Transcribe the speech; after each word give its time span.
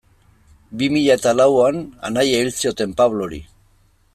Bi 0.77 0.87
mila 0.93 1.17
eta 1.19 1.33
lauan 1.41 1.83
anaia 2.09 2.41
hil 2.43 2.51
zioten 2.63 2.97
Pablori. 3.03 3.43